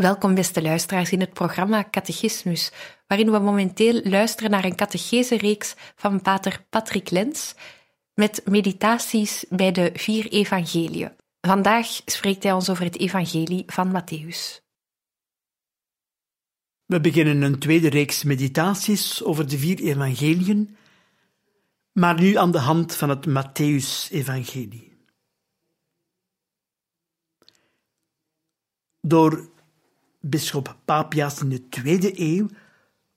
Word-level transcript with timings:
Welkom, 0.00 0.34
beste 0.34 0.62
luisteraars, 0.62 1.12
in 1.12 1.20
het 1.20 1.32
programma 1.32 1.88
Catechismus, 1.90 2.72
waarin 3.06 3.30
we 3.30 3.38
momenteel 3.38 4.00
luisteren 4.04 4.50
naar 4.50 4.64
een 4.64 4.74
catechese-reeks 4.74 5.74
van 5.96 6.22
pater 6.22 6.64
Patrick 6.70 7.10
Lens 7.10 7.54
met 8.14 8.42
meditaties 8.44 9.44
bij 9.48 9.72
de 9.72 9.90
vier 9.94 10.28
evangeliën. 10.28 11.12
Vandaag 11.40 11.86
spreekt 12.04 12.42
hij 12.42 12.52
ons 12.52 12.70
over 12.70 12.84
het 12.84 12.98
evangelie 12.98 13.64
van 13.66 13.88
Matthäus. 13.88 14.64
We 16.86 17.00
beginnen 17.00 17.42
een 17.42 17.58
tweede 17.58 17.88
reeks 17.88 18.24
meditaties 18.24 19.24
over 19.24 19.48
de 19.48 19.58
vier 19.58 19.78
evangeliën, 19.78 20.76
maar 21.92 22.20
nu 22.20 22.36
aan 22.36 22.52
de 22.52 22.58
hand 22.58 22.94
van 22.94 23.08
het 23.08 23.26
Matthäus-evangelie. 23.28 24.98
Door 29.00 29.58
bisschop 30.20 30.76
Papias 30.84 31.40
in 31.40 31.48
de 31.48 31.68
tweede 31.68 32.20
eeuw 32.20 32.48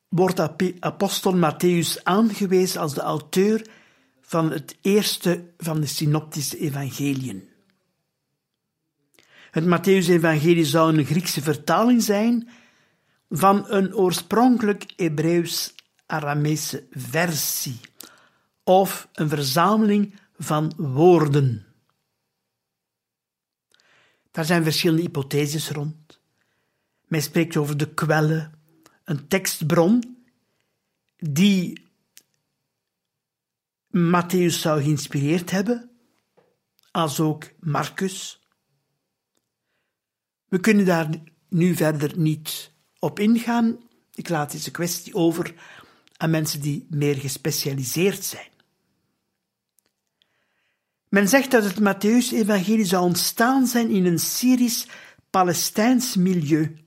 wordt 0.08 0.40
apostel 0.80 1.34
Matthäus 1.34 2.04
aangewezen 2.04 2.82
als 2.82 2.94
de 2.94 3.02
auteur 3.02 3.68
van 4.22 4.52
het 4.52 4.78
eerste 4.82 5.54
van 5.58 5.82
de 5.82 5.88
synoptische 5.88 6.58
evangeliën. 6.58 7.50
Het 9.52 9.64
Matthäus-evangelie 9.64 10.66
zou 10.66 10.98
een 10.98 11.06
Griekse 11.06 11.42
vertaling 11.42 12.04
zijn 12.04 12.50
van 13.30 13.66
een 13.68 13.96
oorspronkelijk 13.96 14.94
Hebreeuws-Aramese 14.96 16.88
versie 16.92 17.80
of 18.64 19.08
een 19.14 19.30
verzameling 19.30 20.16
van 20.38 20.74
woorden. 20.78 21.66
Daar 24.32 24.46
zijn 24.46 24.64
verschillende 24.64 25.02
hypotheses 25.02 25.70
rond. 25.70 26.03
Men 27.14 27.22
spreekt 27.22 27.58
over 27.58 27.78
de 27.78 27.94
kwellen, 27.94 28.54
een 29.04 29.28
tekstbron 29.28 30.18
die 31.16 31.88
Matthäus 33.88 34.60
zou 34.60 34.82
geïnspireerd 34.82 35.52
hebben, 35.52 35.90
als 36.92 37.20
ook 37.20 37.50
Marcus. 37.60 38.48
We 40.46 40.60
kunnen 40.60 40.86
daar 40.86 41.10
nu 41.50 41.76
verder 41.76 42.18
niet 42.18 42.72
op 43.00 43.20
ingaan. 43.20 43.78
Ik 44.14 44.30
laat 44.30 44.52
deze 44.52 44.72
kwestie 44.72 45.14
over 45.14 45.54
aan 46.18 46.30
mensen 46.30 46.62
die 46.62 46.88
meer 46.90 47.16
gespecialiseerd 47.16 48.24
zijn. 48.24 48.52
Men 51.10 51.28
zegt 51.28 51.52
dat 51.52 51.64
het 51.64 51.80
Matthäus-evangelie 51.80 52.86
zou 52.86 53.04
ontstaan 53.04 53.68
zijn 53.68 53.90
in 53.90 54.06
een 54.06 54.20
Syrisch-Palestijns 54.20 56.16
milieu 56.16 56.83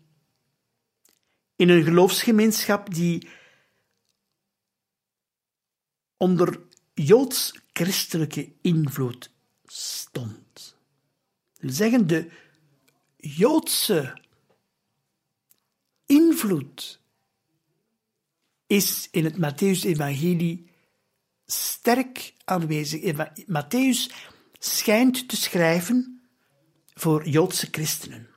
in 1.57 1.69
een 1.69 1.85
geloofsgemeenschap 1.85 2.95
die 2.95 3.29
onder 6.17 6.61
joods-christelijke 6.95 8.53
invloed 8.61 9.31
stond. 9.65 10.77
We 11.57 11.73
zeggen 11.73 12.07
de 12.07 12.31
joodse 13.17 14.23
invloed 16.07 17.01
is 18.67 19.09
in 19.11 19.25
het 19.25 19.37
Matthäus-evangelie 19.37 20.71
sterk 21.47 22.35
aanwezig. 22.45 23.29
Matthäus 23.47 24.15
schijnt 24.59 25.29
te 25.29 25.37
schrijven 25.37 26.29
voor 26.95 27.29
Joodse 27.29 27.69
christenen. 27.71 28.36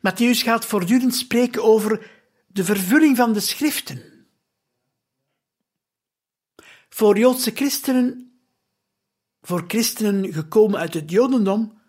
Matthäus 0.00 0.42
gaat 0.42 0.66
voortdurend 0.66 1.14
spreken 1.14 1.62
over 1.64 2.10
de 2.46 2.64
vervulling 2.64 3.16
van 3.16 3.32
de 3.32 3.40
schriften. 3.40 4.26
Voor 6.88 7.18
Joodse 7.18 7.50
christenen, 7.50 8.40
voor 9.42 9.64
christenen 9.68 10.32
gekomen 10.32 10.80
uit 10.80 10.94
het 10.94 11.10
Jodendom, 11.10 11.80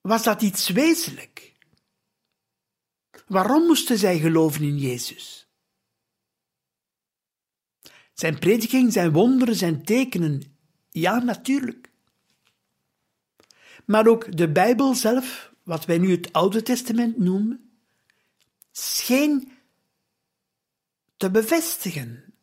was 0.00 0.22
dat 0.22 0.42
iets 0.42 0.68
wezenlijk. 0.68 1.54
Waarom 3.26 3.66
moesten 3.66 3.98
zij 3.98 4.18
geloven 4.18 4.62
in 4.62 4.78
Jezus? 4.78 5.48
Zijn 8.14 8.38
prediking, 8.38 8.92
zijn 8.92 9.12
wonderen, 9.12 9.54
zijn 9.54 9.84
tekenen, 9.84 10.42
ja, 10.90 11.18
natuurlijk. 11.18 11.90
Maar 13.84 14.06
ook 14.06 14.36
de 14.36 14.52
Bijbel 14.52 14.94
zelf 14.94 15.49
wat 15.70 15.84
wij 15.84 15.98
nu 15.98 16.10
het 16.10 16.32
Oude 16.32 16.62
Testament 16.62 17.18
noemen, 17.18 17.70
scheen 18.70 19.52
te 21.16 21.30
bevestigen 21.30 22.34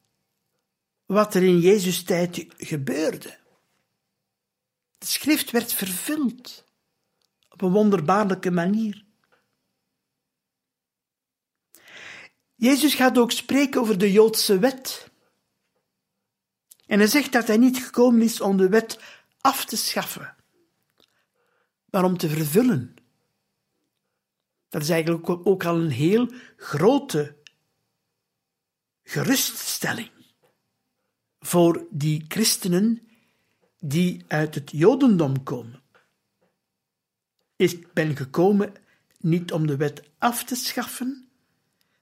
wat 1.05 1.35
er 1.35 1.43
in 1.43 1.59
Jezus' 1.59 2.03
tijd 2.03 2.45
gebeurde. 2.57 3.37
De 4.97 5.05
schrift 5.05 5.51
werd 5.51 5.73
vervuld 5.73 6.65
op 7.49 7.61
een 7.61 7.71
wonderbaarlijke 7.71 8.51
manier. 8.51 9.05
Jezus 12.55 12.93
gaat 12.93 13.17
ook 13.17 13.31
spreken 13.31 13.81
over 13.81 13.97
de 13.97 14.11
Joodse 14.11 14.59
wet. 14.59 15.11
En 16.85 16.99
hij 16.99 17.07
zegt 17.07 17.31
dat 17.31 17.47
hij 17.47 17.57
niet 17.57 17.77
gekomen 17.77 18.21
is 18.21 18.41
om 18.41 18.57
de 18.57 18.69
wet 18.69 18.99
af 19.41 19.65
te 19.65 19.77
schaffen, 19.77 20.35
maar 21.89 22.03
om 22.03 22.17
te 22.17 22.29
vervullen. 22.29 22.96
Dat 24.69 24.81
is 24.81 24.89
eigenlijk 24.89 25.29
ook 25.29 25.65
al 25.65 25.75
een 25.75 25.89
heel 25.89 26.31
grote 26.57 27.35
geruststelling 29.03 30.11
voor 31.39 31.87
die 31.89 32.25
christenen 32.27 33.07
die 33.79 34.25
uit 34.27 34.55
het 34.55 34.71
Jodendom 34.71 35.43
komen. 35.43 35.81
Ik 37.55 37.93
ben 37.93 38.15
gekomen 38.15 38.73
niet 39.17 39.51
om 39.51 39.67
de 39.67 39.77
wet 39.77 40.09
af 40.17 40.43
te 40.43 40.55
schaffen, 40.55 41.29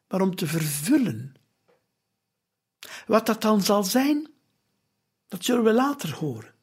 maar 0.07 0.21
om 0.21 0.35
te 0.35 0.47
vervullen. 0.47 1.33
Wat 3.07 3.25
dat 3.25 3.41
dan 3.41 3.61
zal 3.61 3.83
zijn, 3.83 4.31
dat 5.27 5.45
zullen 5.45 5.63
we 5.63 5.73
later 5.73 6.13
horen. 6.13 6.54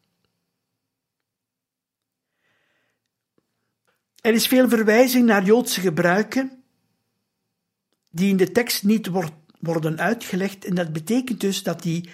Er 4.23 4.35
is 4.35 4.47
veel 4.47 4.69
verwijzing 4.69 5.27
naar 5.27 5.45
Joodse 5.45 5.81
gebruiken 5.81 6.63
die 8.11 8.29
in 8.31 8.37
de 8.37 8.53
tekst 8.53 8.83
niet 8.83 9.11
worden 9.59 9.99
uitgelegd 9.99 10.65
en 10.65 10.75
dat 10.75 10.93
betekent 10.93 11.41
dus 11.41 11.63
dat 11.63 11.83
die 11.83 12.11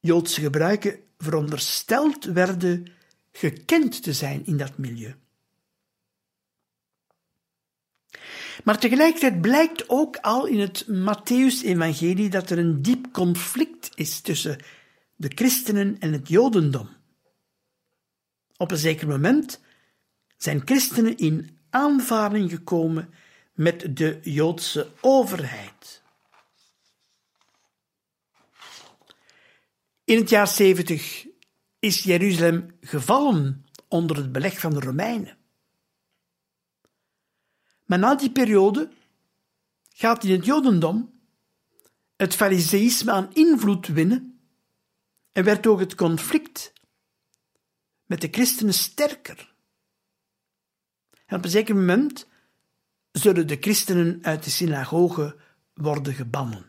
Joodse 0.00 0.40
gebruiken 0.40 0.98
verondersteld 1.18 2.24
werden 2.24 2.92
gekend 3.32 4.02
te 4.02 4.12
zijn 4.12 4.46
in 4.46 4.56
dat 4.56 4.78
milieu. 4.78 5.14
Maar 8.64 8.78
tegelijkertijd 8.78 9.40
blijkt 9.40 9.88
ook 9.88 10.16
al 10.16 10.46
in 10.46 10.60
het 10.60 10.86
Matthäus-evangelie 10.88 12.28
dat 12.28 12.50
er 12.50 12.58
een 12.58 12.82
diep 12.82 13.12
conflict 13.12 13.90
is 13.94 14.20
tussen 14.20 14.58
de 15.14 15.30
christenen 15.34 15.98
en 15.98 16.12
het 16.12 16.28
Jodendom. 16.28 16.88
Op 18.56 18.70
een 18.70 18.76
zeker 18.76 19.08
moment 19.08 19.60
zijn 20.36 20.62
christenen 20.64 21.16
in 21.16 21.58
aanvaring 21.70 22.50
gekomen 22.50 23.14
met 23.52 23.96
de 23.96 24.18
Joodse 24.22 24.90
overheid. 25.00 26.02
In 30.04 30.16
het 30.16 30.28
jaar 30.28 30.48
70 30.48 31.26
is 31.78 32.02
Jeruzalem 32.02 32.76
gevallen 32.80 33.66
onder 33.88 34.16
het 34.16 34.32
beleg 34.32 34.60
van 34.60 34.72
de 34.72 34.80
Romeinen. 34.80 35.36
Maar 37.84 37.98
na 37.98 38.14
die 38.14 38.32
periode 38.32 38.90
gaat 39.92 40.24
in 40.24 40.32
het 40.32 40.44
Jodendom 40.44 41.20
het 42.16 42.34
Fariseïsme 42.34 43.12
aan 43.12 43.32
invloed 43.32 43.86
winnen 43.86 44.40
en 45.32 45.44
werd 45.44 45.66
ook 45.66 45.80
het 45.80 45.94
conflict 45.94 46.72
met 48.04 48.20
de 48.20 48.28
christenen 48.30 48.74
sterker. 48.74 49.54
En 51.26 51.36
op 51.36 51.44
een 51.44 51.50
zeker 51.50 51.74
moment 51.74 52.28
zullen 53.12 53.46
de 53.46 53.56
christenen 53.60 54.18
uit 54.22 54.44
de 54.44 54.50
synagoge 54.50 55.36
worden 55.74 56.14
gebannen. 56.14 56.66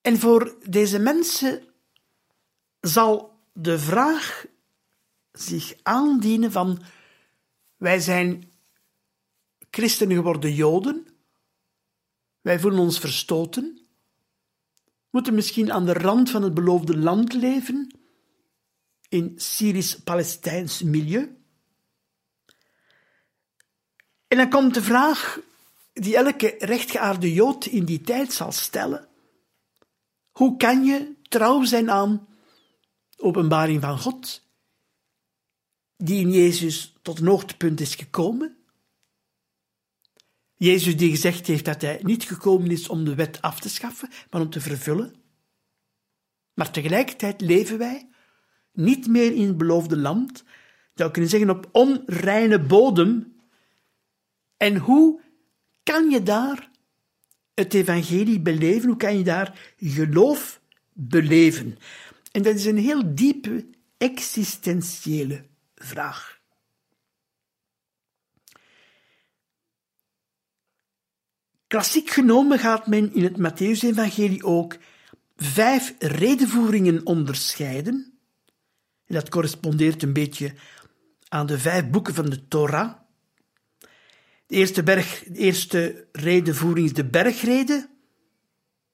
En 0.00 0.18
voor 0.18 0.56
deze 0.68 0.98
mensen 0.98 1.62
zal 2.80 3.40
de 3.52 3.78
vraag 3.78 4.46
zich 5.32 5.74
aandienen 5.82 6.52
van 6.52 6.82
wij 7.76 8.00
zijn 8.00 8.52
christenen 9.70 10.16
geworden 10.16 10.54
Joden, 10.54 11.06
wij 12.40 12.60
voelen 12.60 12.80
ons 12.80 12.98
verstoten, 12.98 13.86
moeten 15.10 15.34
misschien 15.34 15.72
aan 15.72 15.84
de 15.86 15.92
rand 15.92 16.30
van 16.30 16.42
het 16.42 16.54
beloofde 16.54 16.96
land 16.96 17.32
leven, 17.32 18.05
in 19.08 19.32
Syrisch-Palestijns 19.36 20.82
milieu. 20.82 21.36
En 24.28 24.36
dan 24.36 24.50
komt 24.50 24.74
de 24.74 24.82
vraag 24.82 25.40
die 25.92 26.16
elke 26.16 26.54
rechtgeaarde 26.58 27.32
Jood 27.32 27.66
in 27.66 27.84
die 27.84 28.00
tijd 28.00 28.32
zal 28.32 28.52
stellen. 28.52 29.08
Hoe 30.30 30.56
kan 30.56 30.84
je 30.84 31.14
trouw 31.22 31.64
zijn 31.64 31.90
aan 31.90 32.28
openbaring 33.16 33.80
van 33.80 33.98
God, 33.98 34.42
die 35.96 36.20
in 36.20 36.32
Jezus 36.32 36.94
tot 37.02 37.18
een 37.18 37.26
hoogtepunt 37.26 37.80
is 37.80 37.94
gekomen? 37.94 38.56
Jezus 40.54 40.96
die 40.96 41.10
gezegd 41.10 41.46
heeft 41.46 41.64
dat 41.64 41.80
hij 41.80 42.00
niet 42.02 42.24
gekomen 42.24 42.70
is 42.70 42.88
om 42.88 43.04
de 43.04 43.14
wet 43.14 43.42
af 43.42 43.60
te 43.60 43.68
schaffen, 43.68 44.10
maar 44.30 44.40
om 44.40 44.50
te 44.50 44.60
vervullen. 44.60 45.14
Maar 46.54 46.70
tegelijkertijd 46.70 47.40
leven 47.40 47.78
wij 47.78 48.08
niet 48.76 49.06
meer 49.06 49.34
in 49.34 49.46
het 49.46 49.56
beloofde 49.56 49.96
land, 49.96 50.44
zou 50.94 51.10
kunnen 51.10 51.30
zeggen 51.30 51.50
op 51.50 51.68
onreine 51.72 52.60
bodem. 52.60 53.34
En 54.56 54.76
hoe 54.76 55.20
kan 55.82 56.10
je 56.10 56.22
daar 56.22 56.70
het 57.54 57.74
evangelie 57.74 58.40
beleven? 58.40 58.88
Hoe 58.88 58.96
kan 58.96 59.18
je 59.18 59.24
daar 59.24 59.74
geloof 59.76 60.60
beleven? 60.92 61.78
En 62.32 62.42
dat 62.42 62.54
is 62.54 62.64
een 62.64 62.78
heel 62.78 63.14
diepe 63.14 63.66
existentiële 63.98 65.44
vraag. 65.74 66.40
Klassiek 71.66 72.10
genomen 72.10 72.58
gaat 72.58 72.86
men 72.86 73.14
in 73.14 73.22
het 73.22 73.38
Matthäus-evangelie 73.38 74.44
ook 74.44 74.76
vijf 75.36 75.94
redenvoeringen 75.98 77.06
onderscheiden. 77.06 78.15
Dat 79.06 79.28
correspondeert 79.28 80.02
een 80.02 80.12
beetje 80.12 80.54
aan 81.28 81.46
de 81.46 81.58
vijf 81.58 81.90
boeken 81.90 82.14
van 82.14 82.30
de 82.30 82.48
Torah. 82.48 82.94
De 84.46 84.54
eerste, 84.54 84.82
berg, 84.82 85.24
de 85.24 85.38
eerste 85.38 86.08
redenvoering 86.12 86.86
is 86.86 86.92
de 86.92 87.04
bergrede. 87.04 87.88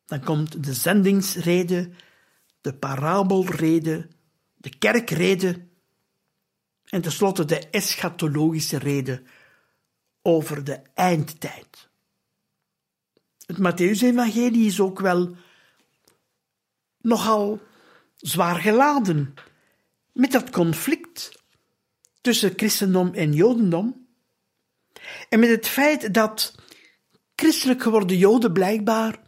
Dan 0.06 0.24
komt 0.24 0.64
de 0.64 0.74
zendingsrede, 0.74 1.90
de 2.60 2.74
parabelrede, 2.74 4.08
de 4.56 4.78
kerkrede 4.78 5.66
en 6.84 7.00
tenslotte 7.00 7.44
de 7.44 7.68
eschatologische 7.70 8.78
rede 8.78 9.22
over 10.22 10.64
de 10.64 10.80
eindtijd. 10.94 11.90
Het 13.46 13.58
Matthäus-evangelie 13.58 14.66
is 14.66 14.80
ook 14.80 15.00
wel 15.00 15.36
nogal 17.00 17.60
zwaar 18.16 18.60
geladen 18.60 19.34
met 20.12 20.32
dat 20.32 20.50
conflict 20.50 21.32
tussen 22.20 22.52
christendom 22.56 23.14
en 23.14 23.32
jodendom. 23.32 24.06
En 25.28 25.40
met 25.40 25.48
het 25.48 25.68
feit 25.68 26.14
dat 26.14 26.54
christelijk 27.36 27.82
geworden 27.82 28.16
joden 28.16 28.52
blijkbaar 28.52 29.20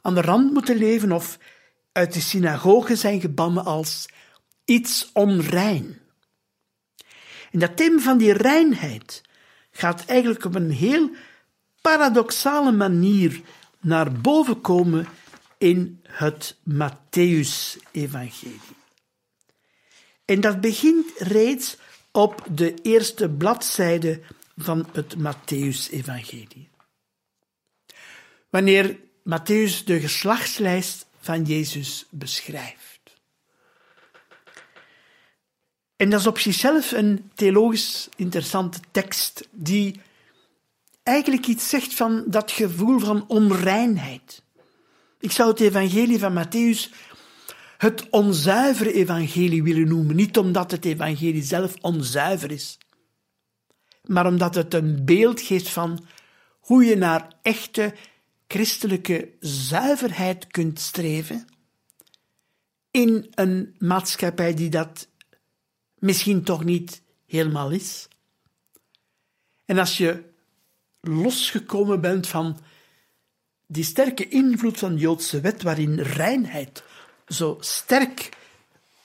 aan 0.00 0.14
de 0.14 0.20
rand 0.20 0.52
moeten 0.52 0.76
leven 0.76 1.12
of 1.12 1.38
uit 1.92 2.12
de 2.12 2.20
synagoge 2.20 2.96
zijn 2.96 3.20
gebannen 3.20 3.64
als 3.64 4.08
iets 4.64 5.10
onrein. 5.12 5.98
En 7.50 7.58
dat 7.58 7.76
thema 7.76 8.00
van 8.00 8.18
die 8.18 8.32
reinheid 8.32 9.22
gaat 9.70 10.04
eigenlijk 10.04 10.44
op 10.44 10.54
een 10.54 10.70
heel 10.70 11.10
paradoxale 11.80 12.72
manier 12.72 13.40
naar 13.80 14.12
boven 14.12 14.60
komen 14.60 15.06
in 15.58 16.00
het 16.02 16.56
Matthäus-evangelie. 16.70 18.73
En 20.24 20.40
dat 20.40 20.60
begint 20.60 21.12
reeds 21.18 21.76
op 22.12 22.44
de 22.50 22.74
eerste 22.82 23.28
bladzijde 23.28 24.20
van 24.56 24.88
het 24.92 25.14
Matthäus-evangelie. 25.18 26.68
Wanneer 28.50 28.96
Matthäus 29.24 29.84
de 29.84 30.00
geslachtslijst 30.00 31.06
van 31.20 31.44
Jezus 31.44 32.06
beschrijft. 32.10 33.00
En 35.96 36.10
dat 36.10 36.20
is 36.20 36.26
op 36.26 36.38
zichzelf 36.38 36.92
een 36.92 37.30
theologisch 37.34 38.08
interessante 38.16 38.78
tekst 38.90 39.48
die 39.50 40.00
eigenlijk 41.02 41.46
iets 41.46 41.68
zegt 41.68 41.94
van 41.94 42.24
dat 42.26 42.50
gevoel 42.50 42.98
van 42.98 43.24
onreinheid. 43.28 44.42
Ik 45.20 45.32
zou 45.32 45.50
het 45.50 45.60
evangelie 45.60 46.18
van 46.18 46.44
Matthäus 46.44 46.92
het 47.78 48.08
onzuivere 48.10 48.92
evangelie 48.92 49.62
willen 49.62 49.88
noemen. 49.88 50.16
Niet 50.16 50.38
omdat 50.38 50.70
het 50.70 50.84
evangelie 50.84 51.42
zelf 51.42 51.74
onzuiver 51.80 52.50
is, 52.50 52.78
maar 54.02 54.26
omdat 54.26 54.54
het 54.54 54.74
een 54.74 55.04
beeld 55.04 55.40
geeft 55.40 55.68
van 55.68 56.06
hoe 56.60 56.84
je 56.84 56.96
naar 56.96 57.38
echte 57.42 57.94
christelijke 58.46 59.30
zuiverheid 59.40 60.46
kunt 60.46 60.80
streven 60.80 61.46
in 62.90 63.32
een 63.34 63.74
maatschappij 63.78 64.54
die 64.54 64.68
dat 64.70 65.08
misschien 65.98 66.42
toch 66.42 66.64
niet 66.64 67.02
helemaal 67.26 67.70
is. 67.70 68.08
En 69.64 69.78
als 69.78 69.96
je 69.96 70.24
losgekomen 71.00 72.00
bent 72.00 72.26
van 72.26 72.58
die 73.66 73.84
sterke 73.84 74.28
invloed 74.28 74.78
van 74.78 74.94
de 74.94 75.00
Joodse 75.00 75.40
wet, 75.40 75.62
waarin 75.62 76.00
reinheid 76.00 76.82
zo 77.34 77.56
sterk 77.60 78.28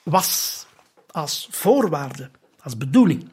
was 0.02 0.60
als 1.06 1.48
voorwaarde, 1.50 2.30
als 2.60 2.76
bedoeling. 2.76 3.30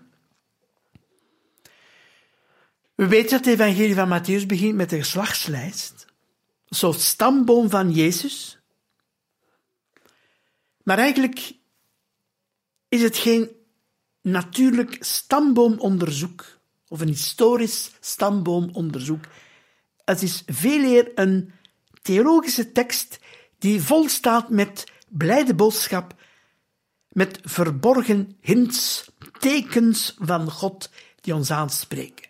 We 2.96 3.08
weten 3.08 3.30
dat 3.30 3.46
het 3.46 3.60
evangelie 3.60 3.96
van 3.96 4.22
Matthäus 4.22 4.46
begint 4.46 4.76
met 4.76 4.90
de 4.90 4.98
geslachtslijst, 4.98 6.06
een 6.68 6.76
soort 6.76 7.00
stamboom 7.00 7.70
van 7.70 7.92
Jezus. 7.92 8.60
Maar 10.84 10.98
eigenlijk 10.98 11.54
is 12.90 13.02
het 13.02 13.18
geen 13.18 13.52
natuurlijk 14.22 14.98
stamboomonderzoek 15.00 16.46
of 16.88 17.02
een 17.02 17.08
historisch 17.08 17.92
stamboomonderzoek. 18.00 19.26
Het 20.06 20.22
is 20.22 20.44
veel 20.46 20.84
eer 20.84 21.12
een 21.16 21.54
theologische 22.02 22.72
tekst 22.72 23.20
die 23.60 23.82
vol 23.82 24.10
staat 24.10 24.50
met 24.50 24.84
blijde 25.08 25.56
boodschap, 25.56 26.16
met 27.10 27.40
verborgen 27.44 28.38
hints, 28.40 29.10
tekens 29.40 30.16
van 30.20 30.52
God 30.52 30.90
die 31.22 31.36
ons 31.36 31.52
aanspreken. 31.52 32.30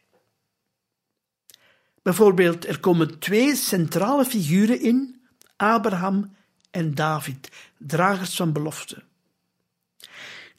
Bijvoorbeeld, 2.01 2.67
er 2.67 2.79
komen 2.79 3.19
twee 3.19 3.55
centrale 3.55 4.25
figuren 4.25 4.81
in, 4.81 5.21
Abraham 5.55 6.35
en 6.71 6.95
David, 6.95 7.49
dragers 7.77 8.35
van 8.35 8.53
belofte. 8.53 9.03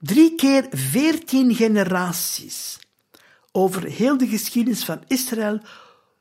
Drie 0.00 0.34
keer 0.34 0.66
veertien 0.70 1.54
generaties 1.54 2.78
over 3.52 3.82
heel 3.82 4.18
de 4.18 4.26
geschiedenis 4.26 4.84
van 4.84 5.02
Israël, 5.06 5.60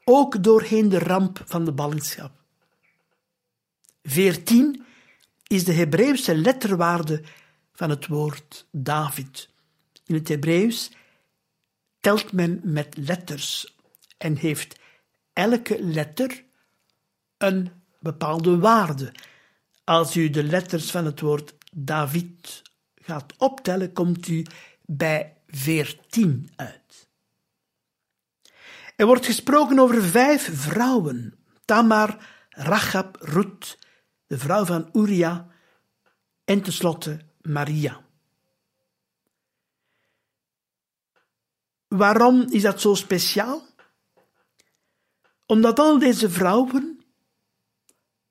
ook 0.04 0.44
doorheen 0.44 0.90
de 0.90 1.00
ramp 1.00 1.42
van 1.46 1.66
de 1.66 1.72
ballingschap. 1.72 2.32
14 4.08 4.86
is 5.48 5.64
de 5.64 5.74
Hebreeuwse 5.74 6.38
letterwaarde 6.38 7.24
van 7.74 7.90
het 7.90 8.08
woord 8.08 8.68
David. 8.72 9.50
In 10.06 10.16
het 10.16 10.28
Hebreeuws 10.28 10.92
telt 12.00 12.32
men 12.32 12.60
met 12.64 12.98
letters 12.98 13.76
en 14.18 14.36
heeft 14.36 14.80
elke 15.34 15.84
letter 15.84 16.44
een 17.38 17.72
bepaalde 18.00 18.58
waarde. 18.58 19.12
Als 19.84 20.16
u 20.16 20.30
de 20.30 20.44
letters 20.44 20.92
van 20.92 21.06
het 21.06 21.20
woord 21.20 21.54
David 21.72 22.62
gaat 22.96 23.34
optellen, 23.38 23.94
komt 23.94 24.28
u 24.28 24.46
bij 24.86 25.34
veertien 25.48 26.50
uit. 26.56 27.10
Er 28.96 29.06
wordt 29.06 29.26
gesproken 29.26 29.80
over 29.80 30.04
vijf 30.04 30.50
vrouwen: 30.54 31.34
Tamar, 31.66 32.18
Rachab, 32.50 33.18
Ruth, 33.22 33.78
de 34.28 34.38
vrouw 34.38 34.66
van 34.66 34.90
Uria 34.94 35.48
en 36.44 36.62
tenslotte 36.62 37.20
Maria. 37.42 38.06
Waarom 41.88 42.46
is 42.50 42.62
dat 42.62 42.82
zo 42.82 42.94
speciaal? 42.94 43.66
Omdat 45.46 45.80
al 45.80 46.00
deze 46.00 46.30
vrouwen 46.30 46.98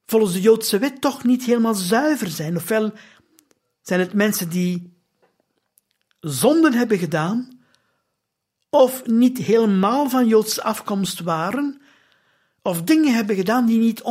volgens 0.07 0.33
de 0.33 0.41
Joodse 0.41 0.79
wet 0.79 1.01
toch 1.01 1.25
niet 1.25 1.45
helemaal 1.45 1.75
zuiver 1.75 2.29
zijn. 2.29 2.57
Ofwel 2.57 2.93
zijn 3.83 4.01
het 4.01 4.13
mensen 4.13 4.49
die 4.49 4.95
zonden 6.21 6.73
hebben 6.73 6.99
gedaan, 6.99 7.61
of 8.71 9.07
niet 9.07 9.39
helemaal 9.39 10.09
van 10.09 10.27
Joodse 10.27 10.63
afkomst 10.63 11.21
waren, 11.21 11.81
of 12.63 12.83
dingen 12.83 13.15
hebben 13.15 13.37
gedaan 13.37 13.67
die 13.67 13.79
niet 13.79 14.03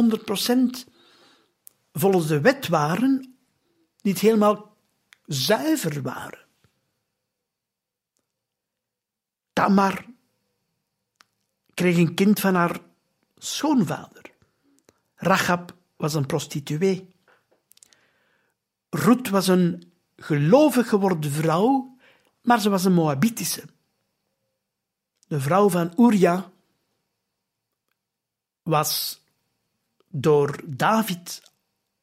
100% 0.87 0.94
volgens 1.97 2.27
de 2.27 2.41
wet 2.41 2.67
waren, 2.67 3.35
niet 4.01 4.19
helemaal 4.19 4.77
zuiver 5.25 6.01
waren. 6.01 6.45
Tamar 9.53 10.05
kreeg 11.73 11.97
een 11.97 12.15
kind 12.15 12.39
van 12.39 12.55
haar 12.55 12.79
schoonvader. 13.35 14.31
Rachab 15.15 15.75
was 15.95 16.13
een 16.13 16.25
prostituee. 16.25 17.15
Ruth 18.89 19.29
was 19.29 19.47
een 19.47 19.93
gelovig 20.15 20.89
geworden 20.89 21.31
vrouw, 21.31 21.97
maar 22.41 22.59
ze 22.59 22.69
was 22.69 22.85
een 22.85 22.93
Moabitische. 22.93 23.63
De 25.27 25.39
vrouw 25.39 25.69
van 25.69 25.93
Uria 25.97 26.51
was 28.63 29.21
door 30.07 30.59
David 30.65 31.53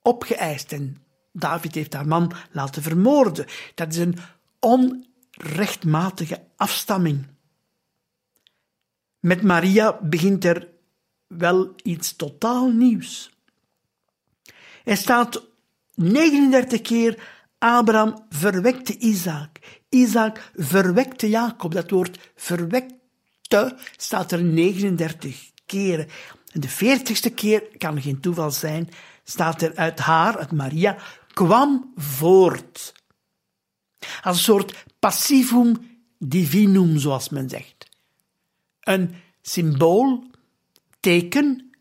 opgeëist 0.03 0.73
en 0.73 1.03
David 1.33 1.75
heeft 1.75 1.93
haar 1.93 2.07
man 2.07 2.33
laten 2.51 2.83
vermoorden. 2.83 3.47
Dat 3.75 3.93
is 3.93 3.97
een 3.97 4.17
onrechtmatige 4.61 6.43
afstamming. 6.57 7.27
Met 9.21 9.43
Maria 9.43 9.99
begint 10.03 10.45
er 10.45 10.69
wel 11.27 11.75
iets 11.83 12.17
totaal 12.17 12.71
nieuws. 12.71 13.31
Er 14.85 14.97
staat 14.97 15.43
39 15.95 16.81
keer 16.81 17.23
Abraham 17.59 18.27
verwekte 18.29 18.99
Isaac. 18.99 19.59
Isaac 19.89 20.51
verwekte 20.55 21.29
Jacob. 21.29 21.73
Dat 21.73 21.91
woord 21.91 22.33
verwekte 22.35 23.77
staat 23.97 24.33
er 24.33 24.43
39 24.43 25.51
keren. 25.67 26.09
En 26.53 26.61
de 26.61 26.69
veertigste 26.69 27.31
keer, 27.31 27.63
kan 27.79 28.03
geen 28.03 28.21
toeval 28.21 28.51
zijn, 28.51 28.89
staat 29.25 29.63
er 29.63 29.77
uit 29.77 29.99
haar, 29.99 30.39
uit 30.39 30.53
Maria, 30.53 30.97
kwam 31.33 31.93
voort. 31.97 32.93
Als 34.23 34.37
een 34.37 34.43
soort 34.43 34.85
passivum 34.99 35.91
divinum, 36.19 36.99
zoals 36.99 37.29
men 37.29 37.49
zegt. 37.49 37.89
Een 38.81 39.15
symbool, 39.43 40.31
teken, 41.01 41.73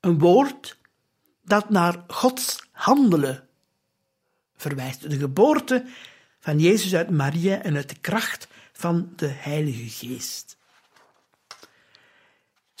een 0.00 0.18
woord 0.18 0.78
dat 1.44 1.70
naar 1.70 2.04
Gods 2.08 2.68
handelen 2.72 3.48
verwijst. 4.56 5.10
De 5.10 5.16
geboorte 5.16 5.84
van 6.38 6.58
Jezus 6.58 6.94
uit 6.94 7.10
Maria 7.10 7.62
en 7.62 7.76
uit 7.76 7.88
de 7.88 8.00
kracht 8.00 8.48
van 8.72 9.12
de 9.16 9.26
Heilige 9.28 9.88
Geest. 9.88 10.56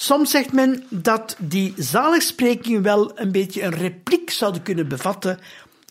Soms 0.02 0.30
zegt 0.30 0.52
men 0.52 0.86
dat 0.90 1.36
die 1.38 1.74
zaligsprekingen 1.76 2.82
wel 2.82 3.18
een 3.18 3.32
beetje 3.32 3.62
een 3.62 3.74
repliek 3.74 4.30
zouden 4.30 4.62
kunnen 4.62 4.88
bevatten 4.88 5.40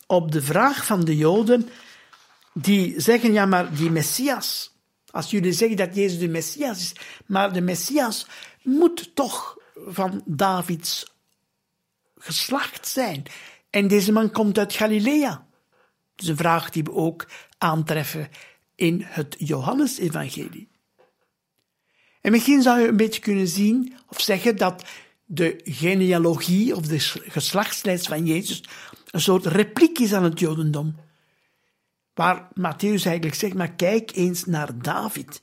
op 0.06 0.32
de 0.32 0.42
vraag 0.42 0.86
van 0.86 1.04
de 1.04 1.16
Joden 1.16 1.68
die 2.54 3.00
zeggen, 3.00 3.32
ja 3.32 3.46
maar 3.46 3.74
die 3.74 3.90
Messias, 3.90 4.74
als 5.10 5.30
jullie 5.30 5.52
zeggen 5.52 5.76
dat 5.76 5.94
Jezus 5.94 6.18
de 6.18 6.28
Messias 6.28 6.78
is, 6.78 6.92
maar 7.26 7.52
de 7.52 7.60
Messias 7.60 8.26
moet 8.62 9.14
toch 9.14 9.58
van 9.74 10.22
Davids 10.26 11.14
geslacht 12.18 12.88
zijn. 12.88 13.22
En 13.70 13.88
deze 13.88 14.12
man 14.12 14.30
komt 14.30 14.58
uit 14.58 14.72
Galilea. 14.72 15.46
Dat 16.14 16.24
is 16.24 16.28
een 16.28 16.36
vraag 16.36 16.70
die 16.70 16.82
we 16.82 16.92
ook 16.92 17.26
aantreffen 17.58 18.28
in 18.74 19.02
het 19.04 19.34
Johannesevangelie. 19.38 20.71
En 22.22 22.30
misschien 22.30 22.62
zou 22.62 22.80
je 22.80 22.88
een 22.88 22.96
beetje 22.96 23.20
kunnen 23.20 23.48
zien 23.48 23.94
of 24.08 24.20
zeggen 24.20 24.56
dat 24.56 24.84
de 25.24 25.60
genealogie 25.64 26.76
of 26.76 26.86
de 26.86 26.98
geslachtslijst 27.30 28.08
van 28.08 28.26
Jezus 28.26 28.64
een 29.10 29.20
soort 29.20 29.46
repliek 29.46 29.98
is 29.98 30.12
aan 30.12 30.24
het 30.24 30.38
Jodendom. 30.38 30.96
Waar 32.14 32.48
Matthäus 32.50 33.04
eigenlijk 33.04 33.34
zegt, 33.34 33.54
maar 33.54 33.72
kijk 33.72 34.16
eens 34.16 34.44
naar 34.44 34.82
David. 34.82 35.42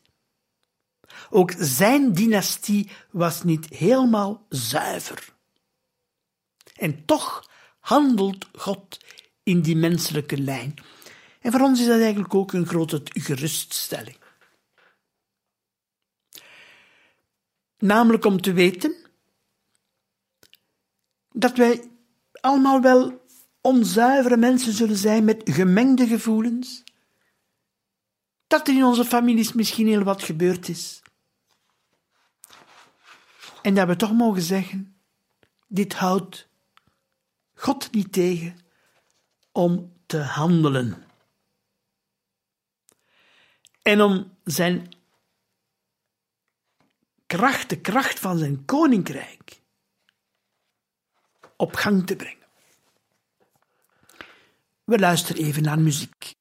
Ook 1.30 1.54
zijn 1.58 2.14
dynastie 2.14 2.90
was 3.12 3.44
niet 3.44 3.68
helemaal 3.70 4.46
zuiver. 4.50 5.34
En 6.76 7.06
toch 7.06 7.50
handelt 7.80 8.48
God 8.54 8.98
in 9.44 9.62
die 9.62 9.76
menselijke 9.76 10.38
lijn. 10.38 10.74
En 11.42 11.52
voor 11.52 11.62
ons 11.62 11.80
is 11.80 11.88
dat 11.88 12.00
eigenlijk 12.00 12.36
ook 12.36 12.54
een 12.54 12.68
grote 12.68 13.02
geruststelling. 13.04 14.18
Namelijk 17.80 18.26
om 18.26 18.42
te 18.42 18.54
weten 18.54 18.96
dat 21.32 21.58
wij 21.58 21.90
allemaal 22.32 22.82
wel 22.82 23.28
onzuivere 23.62 24.38
mensen 24.38 24.74
zullen 24.74 24.98
zijn 24.98 25.24
met 25.24 25.42
gemengde 25.44 26.08
gevoelens, 26.08 26.84
dat 28.48 28.68
er 28.68 28.76
in 28.76 28.84
onze 28.84 29.06
families 29.06 29.54
misschien 29.54 29.88
heel 29.88 30.04
wat 30.04 30.24
gebeurd 30.24 30.70
is. 30.70 31.02
En 33.62 33.76
dat 33.76 33.88
we 33.88 33.96
toch 33.96 34.14
mogen 34.14 34.42
zeggen, 34.42 35.00
dit 35.68 35.94
houdt 35.94 36.48
God 37.54 37.92
niet 37.92 38.12
tegen 38.12 38.60
om 39.52 39.94
te 40.06 40.18
handelen. 40.18 41.06
En 43.82 44.02
om 44.02 44.38
zijn 44.44 44.96
kracht, 47.30 47.70
de 47.70 47.80
kracht 47.82 48.20
van 48.20 48.38
zijn 48.38 48.66
koninkrijk, 48.66 49.62
op 51.56 51.76
gang 51.76 52.08
te 52.08 52.16
brengen. 52.16 52.48
We 54.84 55.00
luisteren 55.00 55.44
even 55.44 55.64
naar 55.64 55.80
muziek. 55.80 56.39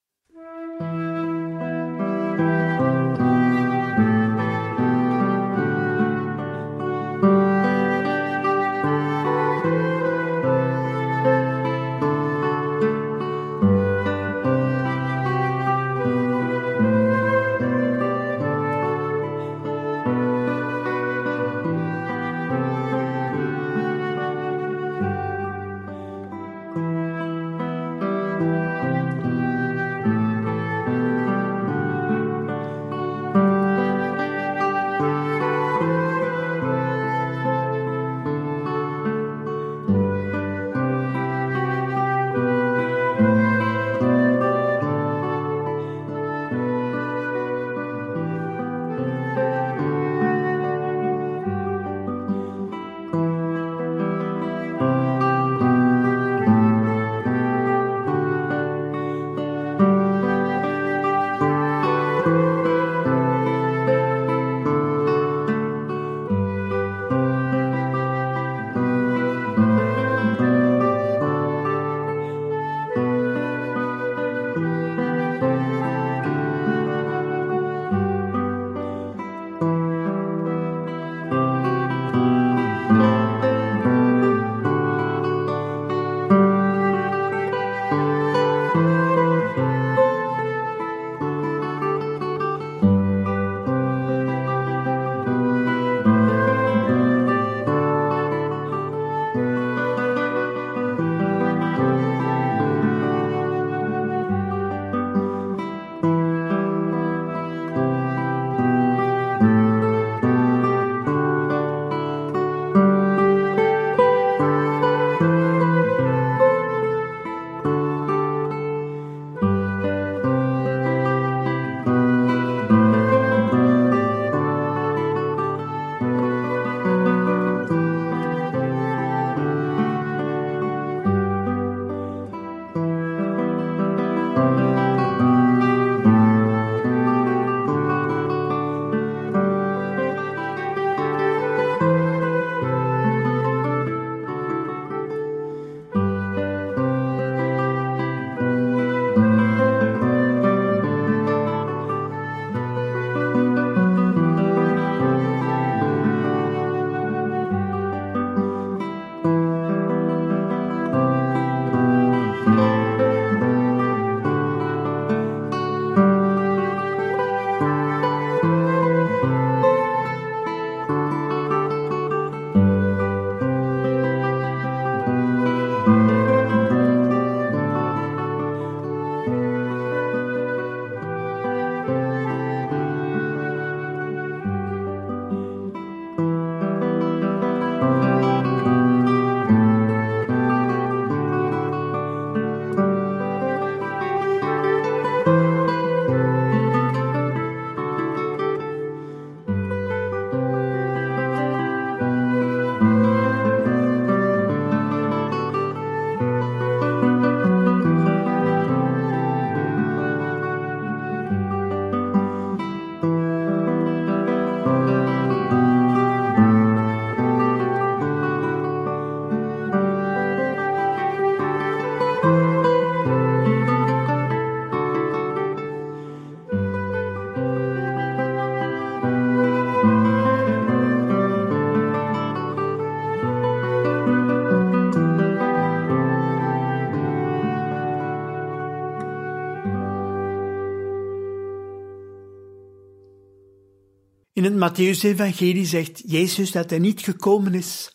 Het 244.49 244.79
Matthäus-evangelie 244.79 245.67
zegt 245.67 246.03
Jezus 246.07 246.51
dat 246.51 246.71
hij 246.71 246.79
niet 246.79 247.01
gekomen 247.01 247.55
is 247.55 247.93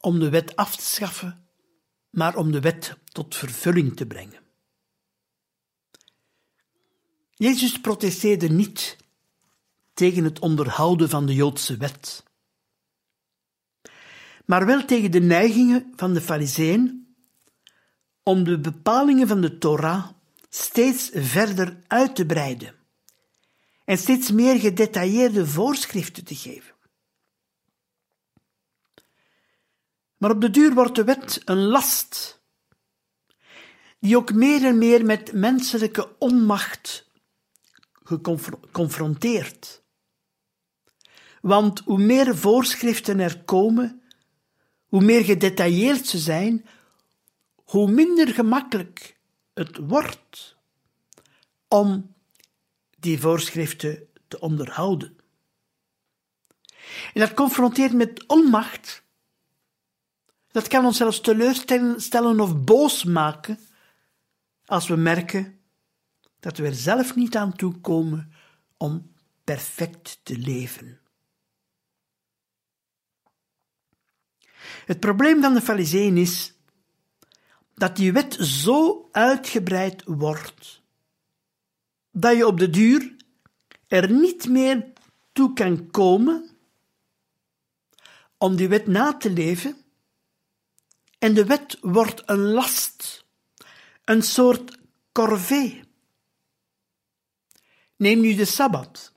om 0.00 0.18
de 0.18 0.28
wet 0.28 0.56
af 0.56 0.76
te 0.76 0.84
schaffen, 0.84 1.48
maar 2.10 2.36
om 2.36 2.52
de 2.52 2.60
wet 2.60 2.96
tot 3.12 3.36
vervulling 3.36 3.96
te 3.96 4.06
brengen. 4.06 4.40
Jezus 7.30 7.80
protesteerde 7.80 8.48
niet 8.48 8.96
tegen 9.94 10.24
het 10.24 10.38
onderhouden 10.38 11.08
van 11.08 11.26
de 11.26 11.34
Joodse 11.34 11.76
wet, 11.76 12.24
maar 14.46 14.66
wel 14.66 14.84
tegen 14.84 15.10
de 15.10 15.20
neigingen 15.20 15.92
van 15.96 16.14
de 16.14 16.20
Fariseeën 16.20 17.06
om 18.22 18.44
de 18.44 18.58
bepalingen 18.58 19.28
van 19.28 19.40
de 19.40 19.58
Torah 19.58 20.08
steeds 20.48 21.10
verder 21.12 21.82
uit 21.86 22.16
te 22.16 22.26
breiden 22.26 22.77
en 23.88 23.98
steeds 23.98 24.30
meer 24.30 24.60
gedetailleerde 24.60 25.46
voorschriften 25.46 26.24
te 26.24 26.34
geven. 26.34 26.74
Maar 30.16 30.30
op 30.30 30.40
de 30.40 30.50
duur 30.50 30.74
wordt 30.74 30.94
de 30.94 31.04
wet 31.04 31.42
een 31.44 31.58
last, 31.58 32.42
die 33.98 34.16
ook 34.16 34.32
meer 34.32 34.64
en 34.64 34.78
meer 34.78 35.04
met 35.04 35.32
menselijke 35.32 36.18
onmacht 36.18 37.10
geconfronteerd. 38.02 39.82
Want 41.40 41.78
hoe 41.78 41.98
meer 41.98 42.36
voorschriften 42.36 43.20
er 43.20 43.44
komen, 43.44 44.02
hoe 44.86 45.02
meer 45.02 45.24
gedetailleerd 45.24 46.06
ze 46.06 46.18
zijn, 46.18 46.66
hoe 47.54 47.90
minder 47.90 48.28
gemakkelijk 48.28 49.18
het 49.54 49.76
wordt 49.76 50.56
om 51.68 52.16
die 53.08 53.20
voorschriften 53.20 54.08
te 54.28 54.40
onderhouden. 54.40 55.16
En 57.12 57.20
dat 57.20 57.34
confronteert 57.34 57.92
met 57.92 58.26
onmacht. 58.26 59.02
Dat 60.50 60.68
kan 60.68 60.84
ons 60.84 60.96
zelfs 60.96 61.20
teleurstellen 61.20 62.40
of 62.40 62.64
boos 62.64 63.04
maken 63.04 63.58
als 64.64 64.88
we 64.88 64.96
merken 64.96 65.60
dat 66.40 66.56
we 66.56 66.66
er 66.66 66.74
zelf 66.74 67.14
niet 67.14 67.36
aan 67.36 67.56
toe 67.56 67.80
komen 67.80 68.32
om 68.76 69.12
perfect 69.44 70.20
te 70.22 70.38
leven. 70.38 71.00
Het 74.84 75.00
probleem 75.00 75.42
van 75.42 75.54
de 75.54 75.60
Farizeeën 75.60 76.16
is 76.16 76.54
dat 77.74 77.96
die 77.96 78.12
wet 78.12 78.34
zo 78.34 79.08
uitgebreid 79.12 80.02
wordt 80.04 80.82
dat 82.20 82.36
je 82.36 82.46
op 82.46 82.58
de 82.58 82.70
duur 82.70 83.14
er 83.86 84.10
niet 84.10 84.48
meer 84.48 84.92
toe 85.32 85.52
kan 85.52 85.90
komen 85.90 86.50
om 88.38 88.56
die 88.56 88.68
wet 88.68 88.86
na 88.86 89.16
te 89.16 89.30
leven 89.30 89.76
en 91.18 91.34
de 91.34 91.44
wet 91.44 91.78
wordt 91.80 92.22
een 92.26 92.40
last, 92.40 93.24
een 94.04 94.22
soort 94.22 94.78
corvée. 95.12 95.80
Neem 97.96 98.20
nu 98.20 98.34
de 98.34 98.44
Sabbat. 98.44 99.12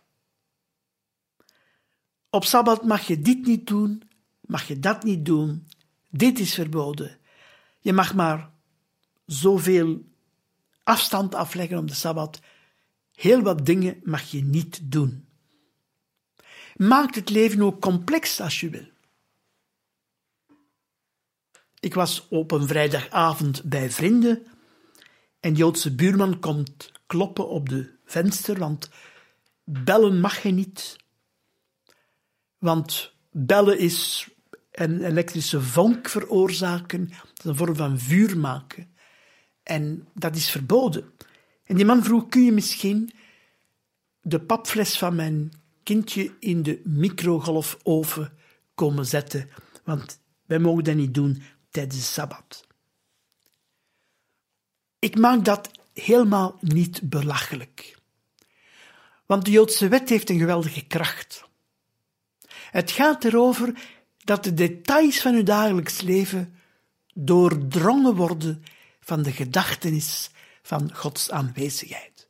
Op 2.29 2.43
Sabbat 2.43 2.85
mag 2.85 3.07
je 3.07 3.21
dit 3.21 3.45
niet 3.45 3.67
doen, 3.67 4.03
mag 4.41 4.67
je 4.67 4.79
dat 4.79 5.03
niet 5.03 5.25
doen, 5.25 5.67
dit 6.09 6.39
is 6.39 6.53
verboden. 6.53 7.19
Je 7.79 7.93
mag 7.93 8.15
maar 8.15 8.51
zoveel 9.25 10.05
afstand 10.83 11.35
afleggen 11.35 11.77
op 11.77 11.87
de 11.87 11.93
Sabbat. 11.93 12.39
Heel 13.21 13.41
wat 13.41 13.65
dingen 13.65 13.99
mag 14.03 14.21
je 14.31 14.43
niet 14.43 14.91
doen. 14.91 15.27
Maakt 16.75 17.15
het 17.15 17.29
leven 17.29 17.61
ook 17.61 17.81
complex 17.81 18.39
als 18.39 18.59
je 18.59 18.69
wil. 18.69 18.87
Ik 21.79 21.93
was 21.93 22.27
op 22.27 22.51
een 22.51 22.67
vrijdagavond 22.67 23.63
bij 23.63 23.91
vrienden 23.91 24.45
en 25.39 25.53
Joodse 25.53 25.95
buurman 25.95 26.39
komt 26.39 26.91
kloppen 27.05 27.49
op 27.49 27.69
de 27.69 27.89
venster, 28.05 28.59
want 28.59 28.89
bellen 29.63 30.19
mag 30.19 30.43
je 30.43 30.51
niet. 30.51 30.95
Want 32.57 33.13
bellen 33.31 33.77
is 33.77 34.29
een 34.71 35.03
elektrische 35.03 35.61
vonk 35.61 36.09
veroorzaken, 36.09 37.09
een 37.43 37.55
vorm 37.55 37.75
van 37.75 37.99
vuur 37.99 38.37
maken. 38.37 38.95
En 39.63 40.07
dat 40.13 40.35
is 40.35 40.49
verboden. 40.49 41.13
En 41.71 41.77
die 41.77 41.85
man 41.85 42.03
vroeg, 42.03 42.27
kun 42.27 42.43
je 42.43 42.51
misschien 42.51 43.11
de 44.21 44.39
papfles 44.39 44.97
van 44.97 45.15
mijn 45.15 45.51
kindje 45.83 46.35
in 46.39 46.63
de 46.63 46.81
microgolfoven 46.83 48.37
komen 48.75 49.05
zetten? 49.05 49.49
Want 49.83 50.19
wij 50.45 50.59
mogen 50.59 50.83
dat 50.83 50.95
niet 50.95 51.13
doen 51.13 51.41
tijdens 51.69 51.95
de 51.95 52.01
Sabbat. 52.01 52.67
Ik 54.99 55.17
maak 55.17 55.45
dat 55.45 55.71
helemaal 55.93 56.57
niet 56.61 57.09
belachelijk. 57.09 57.97
Want 59.25 59.45
de 59.45 59.51
Joodse 59.51 59.87
wet 59.87 60.09
heeft 60.09 60.29
een 60.29 60.39
geweldige 60.39 60.85
kracht. 60.85 61.43
Het 62.71 62.91
gaat 62.91 63.23
erover 63.23 63.81
dat 64.17 64.43
de 64.43 64.53
details 64.53 65.21
van 65.21 65.33
uw 65.33 65.43
dagelijks 65.43 66.01
leven 66.01 66.55
doordrongen 67.13 68.15
worden 68.15 68.63
van 68.99 69.21
de 69.21 69.31
gedachtenis 69.31 70.29
van 70.71 70.95
Gods 70.95 71.31
aanwezigheid. 71.31 72.27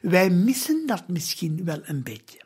Wij 0.00 0.30
missen 0.30 0.86
dat 0.86 1.08
misschien 1.08 1.64
wel 1.64 1.80
een 1.82 2.02
beetje. 2.02 2.40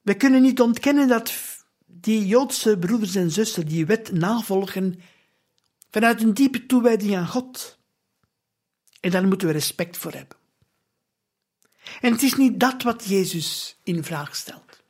We 0.00 0.14
kunnen 0.14 0.42
niet 0.42 0.60
ontkennen 0.60 1.08
dat 1.08 1.32
die 1.86 2.26
Joodse 2.26 2.78
broeders 2.78 3.14
en 3.14 3.30
zussen 3.30 3.66
die 3.66 3.86
wet 3.86 4.12
navolgen 4.12 5.00
vanuit 5.90 6.22
een 6.22 6.34
diepe 6.34 6.66
toewijding 6.66 7.16
aan 7.16 7.28
God. 7.28 7.78
En 9.00 9.10
daar 9.10 9.26
moeten 9.26 9.46
we 9.46 9.52
respect 9.52 9.96
voor 9.96 10.12
hebben. 10.12 10.38
En 12.00 12.12
het 12.12 12.22
is 12.22 12.34
niet 12.34 12.60
dat 12.60 12.82
wat 12.82 13.04
Jezus 13.04 13.78
in 13.82 14.04
vraag 14.04 14.36
stelt. 14.36 14.82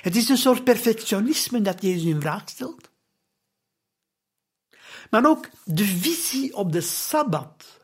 Het 0.00 0.16
is 0.16 0.28
een 0.28 0.36
soort 0.36 0.64
perfectionisme 0.64 1.60
dat 1.60 1.82
Jezus 1.82 2.04
in 2.04 2.20
vraag 2.20 2.48
stelt. 2.48 2.92
Maar 5.14 5.26
ook 5.26 5.48
de 5.64 5.84
visie 5.84 6.56
op 6.56 6.72
de 6.72 6.80
Sabbat. 6.80 7.80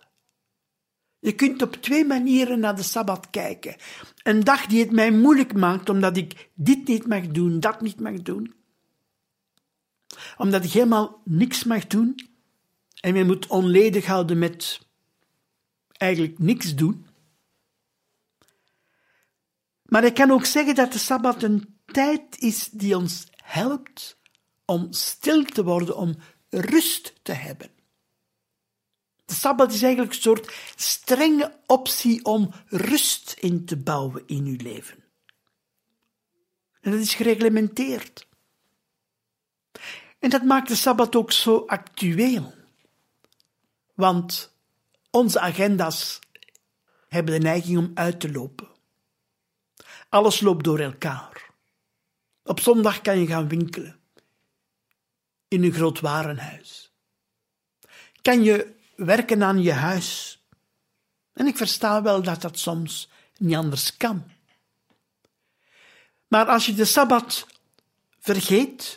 Je 1.18 1.34
kunt 1.34 1.62
op 1.62 1.74
twee 1.74 2.04
manieren 2.04 2.60
naar 2.60 2.76
de 2.76 2.82
Sabbat 2.82 3.30
kijken. 3.30 3.76
Een 4.22 4.44
dag 4.44 4.66
die 4.66 4.80
het 4.80 4.90
mij 4.90 5.10
moeilijk 5.10 5.54
maakt 5.54 5.88
omdat 5.88 6.16
ik 6.16 6.50
dit 6.54 6.86
niet 6.86 7.06
mag 7.06 7.26
doen, 7.26 7.60
dat 7.60 7.80
niet 7.80 8.00
mag 8.00 8.22
doen. 8.22 8.54
Omdat 10.36 10.64
ik 10.64 10.70
helemaal 10.70 11.20
niks 11.24 11.64
mag 11.64 11.86
doen. 11.86 12.28
En 13.00 13.14
je 13.14 13.24
moet 13.24 13.46
onledig 13.46 14.06
houden 14.06 14.38
met 14.38 14.80
eigenlijk 15.90 16.38
niks 16.38 16.74
doen. 16.74 17.06
Maar 19.82 20.04
ik 20.04 20.14
kan 20.14 20.30
ook 20.30 20.44
zeggen 20.44 20.74
dat 20.74 20.92
de 20.92 20.98
Sabbat 20.98 21.42
een 21.42 21.78
tijd 21.84 22.38
is 22.38 22.68
die 22.68 22.96
ons 22.96 23.26
helpt 23.36 24.18
om 24.64 24.92
stil 24.92 25.44
te 25.44 25.64
worden, 25.64 25.96
om 25.96 26.14
rust 26.50 27.14
te 27.22 27.32
hebben. 27.32 27.70
De 29.24 29.34
Sabbat 29.34 29.72
is 29.72 29.82
eigenlijk 29.82 30.14
een 30.14 30.20
soort 30.20 30.52
strenge 30.76 31.58
optie 31.66 32.24
om 32.24 32.50
rust 32.66 33.32
in 33.38 33.64
te 33.64 33.76
bouwen 33.76 34.22
in 34.26 34.44
uw 34.44 34.56
leven. 34.56 35.04
En 36.80 36.90
dat 36.90 37.00
is 37.00 37.14
gereglementeerd. 37.14 38.26
En 40.18 40.30
dat 40.30 40.42
maakt 40.42 40.68
de 40.68 40.74
Sabbat 40.74 41.16
ook 41.16 41.32
zo 41.32 41.64
actueel. 41.66 42.54
Want 43.94 44.54
onze 45.10 45.40
agenda's 45.40 46.18
hebben 47.08 47.34
de 47.34 47.40
neiging 47.40 47.78
om 47.78 47.90
uit 47.94 48.20
te 48.20 48.32
lopen. 48.32 48.68
Alles 50.08 50.40
loopt 50.40 50.64
door 50.64 50.78
elkaar. 50.78 51.50
Op 52.44 52.60
zondag 52.60 53.00
kan 53.00 53.18
je 53.18 53.26
gaan 53.26 53.48
winkelen. 53.48 53.99
In 55.50 55.62
een 55.62 55.72
groot 55.72 56.00
warenhuis. 56.00 56.92
Kan 58.22 58.42
je 58.42 58.74
werken 58.96 59.42
aan 59.42 59.62
je 59.62 59.72
huis. 59.72 60.40
En 61.32 61.46
ik 61.46 61.56
versta 61.56 62.02
wel 62.02 62.22
dat 62.22 62.40
dat 62.40 62.58
soms 62.58 63.08
niet 63.38 63.56
anders 63.56 63.96
kan. 63.96 64.24
Maar 66.28 66.46
als 66.46 66.66
je 66.66 66.74
de 66.74 66.84
Sabbat 66.84 67.46
vergeet, 68.18 68.96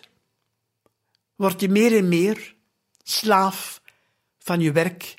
word 1.36 1.62
je 1.62 1.70
meer 1.70 1.98
en 1.98 2.08
meer 2.08 2.56
slaaf 3.04 3.82
van 4.38 4.60
je 4.60 4.72
werk, 4.72 5.16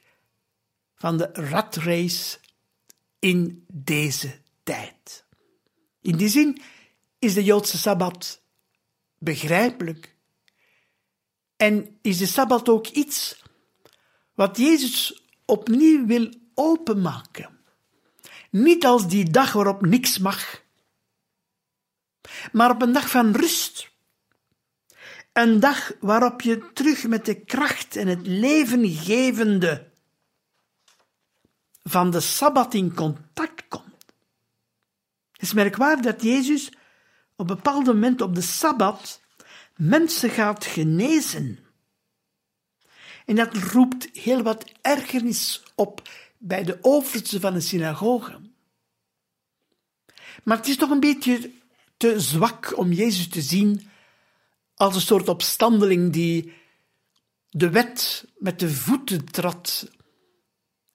van 0.95 1.17
de 1.17 1.29
ratrace 1.33 2.39
in 3.19 3.65
deze 3.73 4.41
tijd. 4.63 5.25
In 6.01 6.17
die 6.17 6.29
zin 6.29 6.63
is 7.19 7.35
de 7.35 7.45
Joodse 7.45 7.79
Sabbat 7.79 8.43
begrijpelijk. 9.19 10.14
En 11.65 11.99
is 12.03 12.19
de 12.19 12.27
Sabbat 12.27 12.69
ook 12.69 12.87
iets 12.87 13.43
wat 14.35 14.57
Jezus 14.57 15.23
opnieuw 15.45 16.07
wil 16.07 16.35
openmaken. 16.55 17.59
Niet 18.51 18.85
als 18.85 19.09
die 19.09 19.31
dag 19.31 19.53
waarop 19.53 19.87
niks 19.87 20.19
mag, 20.19 20.63
maar 22.53 22.71
op 22.71 22.83
een 22.83 22.93
dag 22.93 23.11
van 23.11 23.33
rust. 23.33 23.91
Een 25.33 25.61
dag 25.61 25.93
waarop 26.01 26.41
je 26.41 26.73
terug 26.73 27.07
met 27.07 27.25
de 27.25 27.45
kracht 27.45 27.97
en 27.97 28.07
het 28.09 28.27
levengevende 28.27 29.91
van 31.83 32.11
de 32.11 32.21
Sabbat 32.21 32.75
in 32.75 32.95
contact 32.95 33.69
komt. 33.69 34.05
Het 35.33 35.43
is 35.43 35.53
merkwaardig 35.53 36.05
dat 36.05 36.23
Jezus 36.23 36.69
op 37.37 37.51
een 37.51 37.57
bepaald 37.57 37.87
moment 37.87 38.21
op 38.21 38.35
de 38.35 38.43
Sabbat 38.43 39.23
mensen 39.77 40.31
gaat 40.31 40.65
genezen. 40.65 41.59
En 43.27 43.35
dat 43.35 43.55
roept 43.57 44.09
heel 44.13 44.43
wat 44.43 44.73
ergernis 44.81 45.63
op 45.75 46.09
bij 46.39 46.65
de 46.65 46.79
oversten 46.81 47.41
van 47.41 47.53
de 47.53 47.61
synagoge. 47.61 48.41
Maar 50.43 50.57
het 50.57 50.69
is 50.69 50.77
toch 50.77 50.91
een 50.91 51.01
beetje 51.01 51.51
te 51.97 52.21
zwak 52.21 52.79
om 52.79 52.93
Jezus 52.93 53.29
te 53.29 53.43
zien 53.43 53.89
als 54.75 54.95
een 54.95 55.01
soort 55.01 55.29
opstandeling 55.29 56.13
die 56.13 56.53
de 57.51 57.71
wet 57.71 58.27
met 58.39 58.59
de 58.59 58.71
voeten 58.71 59.25
trad 59.25 59.91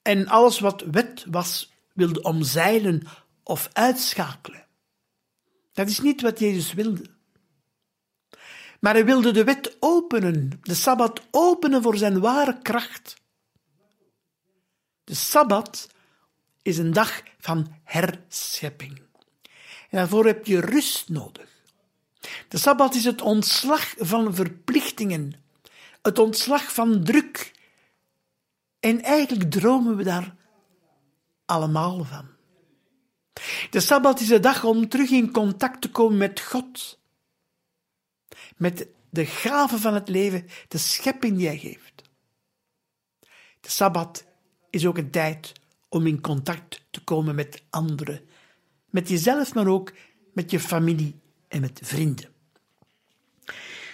en 0.02 0.28
alles 0.28 0.60
wat 0.60 0.82
wet 0.92 1.26
was 1.30 1.72
wilde 1.94 2.22
omzeilen 2.22 3.04
of 3.44 3.70
uitschakelen. 3.74 4.68
Dat 5.74 5.90
is 5.90 6.00
niet 6.00 6.22
wat 6.22 6.40
Jezus 6.40 6.74
wilde. 6.74 7.19
Maar 8.80 8.94
hij 8.94 9.06
wilde 9.06 9.32
de 9.32 9.44
wet 9.44 9.78
openen, 9.80 10.60
de 10.62 10.74
Sabbat 10.74 11.22
openen 11.32 11.82
voor 11.82 11.98
zijn 11.98 12.20
ware 12.20 12.62
kracht. 12.62 13.16
De 15.04 15.16
Sabbat 15.16 15.90
is 16.62 16.78
een 16.78 16.94
dag 16.94 17.22
van 17.40 17.76
herschepping. 17.84 18.98
En 19.90 19.98
daarvoor 19.98 20.26
heb 20.26 20.46
je 20.46 20.60
rust 20.60 21.10
nodig. 21.10 21.48
De 22.48 22.58
Sabbat 22.58 22.96
is 22.96 23.06
het 23.06 23.22
ontslag 23.22 23.94
van 23.98 24.36
verplichtingen, 24.36 25.34
het 26.02 26.20
ontslag 26.20 26.74
van 26.74 27.04
druk. 27.04 27.52
En 28.80 29.02
eigenlijk 29.02 29.52
dromen 29.52 29.96
we 29.96 30.04
daar 30.04 30.36
allemaal 31.46 32.04
van. 32.04 32.28
De 33.70 33.80
Sabbat 33.80 34.20
is 34.20 34.28
de 34.28 34.40
dag 34.40 34.64
om 34.64 34.90
terug 34.90 35.10
in 35.10 35.32
contact 35.32 35.82
te 35.82 35.92
komen 35.92 36.18
met 36.18 36.40
God, 36.40 36.99
met 38.58 38.88
de 39.10 39.26
gave 39.26 39.78
van 39.78 39.94
het 39.94 40.10
leven, 40.10 40.48
de 40.68 40.78
schepping 40.78 41.38
die 41.38 41.48
Hij 41.48 41.58
geeft. 41.58 42.04
De 43.60 43.70
Sabbat 43.70 44.26
is 44.70 44.86
ook 44.86 44.98
een 44.98 45.12
tijd 45.12 45.52
om 45.90 46.08
in 46.08 46.22
contact 46.22 46.82
te 46.90 47.04
komen 47.04 47.36
met 47.36 47.64
anderen, 47.70 48.22
met 48.90 49.10
jezelf, 49.10 49.54
maar 49.54 49.68
ook 49.68 49.94
met 50.34 50.52
je 50.52 50.60
familie 50.60 51.16
en 51.48 51.62
met 51.62 51.80
vrienden. 51.84 52.30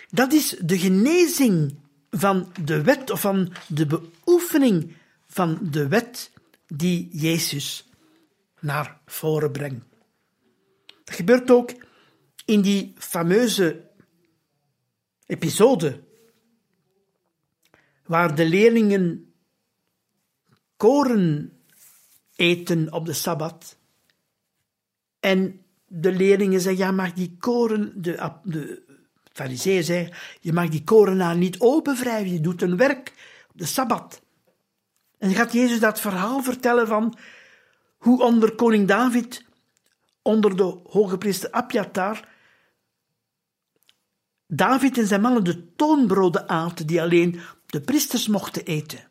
Dat 0.10 0.34
is 0.34 0.56
de 0.62 0.80
genezing 0.80 1.76
van 2.10 2.52
de 2.64 2.82
wet 2.82 3.10
of 3.12 3.22
van 3.22 3.54
de 3.68 3.86
beoefening 3.86 4.94
van 5.28 5.60
de 5.72 5.88
wet 5.88 6.32
die 6.68 7.10
Jezus 7.12 7.90
naar 8.60 9.00
voren 9.06 9.52
brengt. 9.52 9.86
Dat 11.04 11.16
gebeurt 11.16 11.52
ook 11.52 11.74
in 12.46 12.62
die 12.62 12.94
fameuze 12.98 13.85
episode 15.26 16.04
waar 18.06 18.36
de 18.36 18.46
leerlingen 18.46 19.34
koren 20.78 21.54
eten 22.36 22.94
op 22.94 23.06
de 23.06 23.14
Sabbat 23.14 23.78
en 25.20 25.66
de 25.88 26.12
leerlingen 26.12 26.62
zeggen, 26.62 26.86
ja, 26.86 26.92
mag 26.92 27.14
die 27.14 27.36
koren, 27.40 28.02
de, 28.02 28.32
de 28.44 28.84
fariseeën 29.34 29.84
zeggen, 29.84 30.16
je 30.40 30.54
mag 30.54 30.70
die 30.70 30.84
korenaar 30.84 31.38
niet 31.38 31.60
openwrijven, 31.60 32.32
je 32.32 32.42
doet 32.42 32.62
een 32.62 32.78
werk 32.78 33.14
op 33.50 33.58
de 33.58 33.66
Sabbat. 33.66 34.22
En 35.18 35.34
gaat 35.34 35.54
Jezus 35.54 35.80
dat 35.80 36.00
verhaal 36.00 36.44
vertellen 36.44 36.88
van 36.88 37.18
hoe 37.98 38.24
onder 38.24 38.56
koning 38.56 38.88
David, 38.88 39.46
onder 40.22 40.58
de 40.58 40.80
hoge 40.90 41.18
priester 41.18 41.52
Abjatar, 41.52 42.28
David 44.48 44.98
en 44.98 45.08
zijn 45.08 45.22
mannen 45.22 45.44
de 45.44 45.76
toonbroden 45.76 46.50
aten 46.50 46.88
die 46.88 47.02
alleen 47.02 47.42
de 47.66 47.82
priesters 47.82 48.28
mochten 48.28 48.64
eten. 48.64 49.08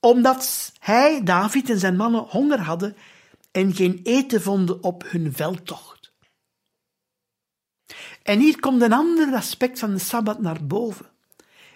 Omdat 0.00 0.72
hij, 0.78 1.22
David 1.24 1.70
en 1.70 1.78
zijn 1.78 1.96
mannen 1.96 2.20
honger 2.20 2.60
hadden 2.60 2.96
en 3.50 3.74
geen 3.74 4.00
eten 4.02 4.42
vonden 4.42 4.82
op 4.82 5.04
hun 5.06 5.32
veldtocht. 5.32 6.12
En 8.22 8.38
hier 8.38 8.60
komt 8.60 8.82
een 8.82 8.92
ander 8.92 9.34
aspect 9.34 9.78
van 9.78 9.90
de 9.90 9.98
Sabbat 9.98 10.40
naar 10.40 10.66
boven. 10.66 11.10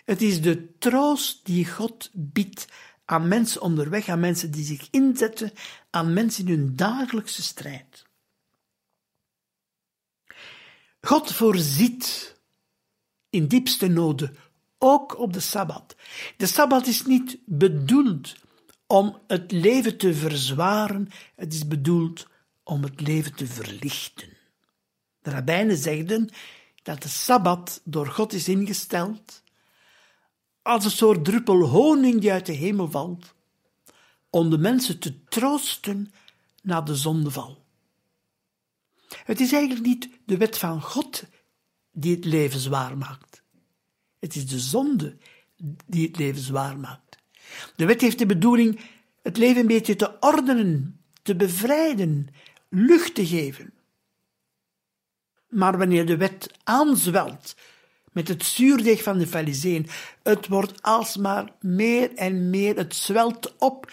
Het 0.05 0.23
is 0.23 0.43
de 0.43 0.79
troost 0.79 1.47
die 1.47 1.67
God 1.67 2.11
biedt 2.13 2.67
aan 3.05 3.29
mensen 3.29 3.61
onderweg, 3.61 4.09
aan 4.09 4.21
mensen 4.21 4.51
die 4.51 4.65
zich 4.65 4.89
inzetten, 4.91 5.53
aan 5.91 6.13
mensen 6.13 6.47
in 6.47 6.59
hun 6.59 6.77
dagelijkse 6.77 7.43
strijd. 7.43 8.05
God 11.01 11.33
voorziet 11.33 12.34
in 13.35 13.47
diepste 13.47 13.89
noden, 13.89 14.37
ook 14.79 15.19
op 15.19 15.33
de 15.33 15.41
Sabbat. 15.41 15.97
De 16.37 16.47
Sabbat 16.47 16.87
is 16.87 17.05
niet 17.05 17.39
bedoeld 17.45 18.37
om 18.87 19.19
het 19.27 19.53
leven 19.53 19.97
te 19.97 20.15
verzwaren, 20.15 21.09
het 21.35 21.53
is 21.53 21.67
bedoeld 21.67 22.27
om 22.63 22.83
het 22.83 23.01
leven 23.01 23.35
te 23.35 23.47
verlichten. 23.47 24.29
De 25.23 25.31
rabbijnen 25.31 25.77
zegden 25.77 26.31
dat 26.83 27.03
de 27.03 27.09
Sabbat 27.09 27.81
door 27.85 28.07
God 28.07 28.33
is 28.33 28.49
ingesteld 28.49 29.43
als 30.63 30.85
een 30.85 30.91
soort 30.91 31.25
druppel 31.25 31.61
honing 31.61 32.21
die 32.21 32.33
uit 32.33 32.47
de 32.47 32.53
hemel 32.53 32.91
valt, 32.91 33.35
om 34.31 34.51
de 34.51 34.59
mensen 34.59 34.99
te 34.99 35.25
troosten 35.25 36.13
na 36.63 36.81
de 36.81 36.97
zondeval. 36.97 37.65
Het 39.09 39.41
is 39.41 39.53
eigenlijk 39.53 39.87
niet 39.87 40.09
de 40.27 40.37
wet 40.37 40.59
van 40.59 40.83
God 40.83 41.25
die 41.95 42.15
het 42.15 42.25
leven 42.25 42.61
zwaar 42.61 42.99
maakt. 42.99 43.43
Het 44.19 44.35
is 44.35 44.47
de 44.47 44.59
zonde 44.59 45.17
die 45.87 46.07
het 46.07 46.19
leven 46.19 46.41
zwaar 46.41 46.79
maakt. 46.79 47.19
De 47.77 47.87
wet 47.87 48.01
heeft 48.01 48.19
de 48.19 48.27
bedoeling 48.27 48.81
het 49.23 49.37
leven 49.37 49.61
een 49.61 49.67
beetje 49.67 49.97
te 49.97 50.17
ordenen, 50.21 51.01
te 51.23 51.37
bevrijden, 51.37 52.29
lucht 52.69 53.15
te 53.15 53.27
geven. 53.27 53.73
Maar 55.49 55.79
wanneer 55.79 56.07
de 56.07 56.17
wet 56.17 56.51
aanzwelt 56.65 57.57
met 58.13 58.29
het 58.29 58.45
zuurdeeg 58.45 59.03
van 59.03 59.19
de 59.19 59.27
Farizeeën, 59.27 59.87
het 60.23 60.49
wordt 60.49 60.83
alsmaar 60.83 61.53
meer 61.61 62.15
en 62.15 62.51
meer, 62.51 62.77
het 62.77 62.95
zwelt 62.95 63.57
op, 63.59 63.93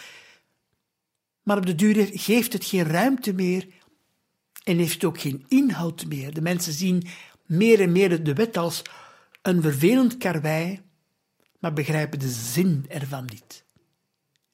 maar 1.44 1.58
op 1.58 1.66
de 1.66 1.76
duur 1.76 2.10
geeft 2.14 2.54
het 2.54 2.66
geen 2.66 2.84
ruimte 2.84 3.34
meer 3.34 3.68
en 4.64 4.78
heeft 4.78 5.04
ook 5.04 5.20
geen 5.20 5.46
inhoud 5.48 6.06
meer. 6.06 6.34
De 6.34 6.42
mensen 6.42 6.74
zien 6.74 7.08
meer 7.52 7.82
en 7.82 7.92
meer 7.92 8.24
de 8.24 8.34
wet 8.34 8.58
als 8.58 8.82
een 9.42 9.62
vervelend 9.62 10.18
karwei, 10.18 10.82
maar 11.60 11.74
begrijpen 11.74 12.20
de 12.20 12.30
zin 12.30 12.86
ervan 12.88 13.26
niet. 13.26 13.66